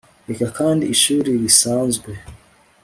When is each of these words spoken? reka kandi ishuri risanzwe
reka 0.29 0.45
kandi 0.57 0.83
ishuri 0.93 1.29
risanzwe 1.43 2.11